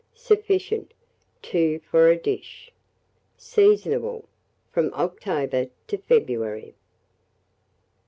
[0.15, 0.95] Sufficient,
[1.43, 2.71] 2 for a dish.
[3.37, 4.25] Seasonable
[4.71, 6.73] from October to February.